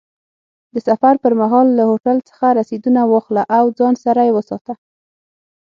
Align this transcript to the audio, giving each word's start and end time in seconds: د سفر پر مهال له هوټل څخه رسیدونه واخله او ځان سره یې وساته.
د 0.73 0.75
سفر 0.87 1.13
پر 1.23 1.33
مهال 1.41 1.67
له 1.77 1.83
هوټل 1.89 2.17
څخه 2.29 2.47
رسیدونه 2.59 3.01
واخله 3.11 3.43
او 3.57 3.63
ځان 3.77 3.95
سره 4.05 4.21
یې 4.27 4.35
وساته. 4.37 4.73